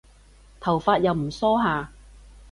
[0.59, 1.91] 頭髮又唔梳下